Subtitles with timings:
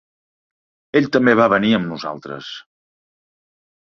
[0.99, 2.47] Ell també va venir amb nosaltres.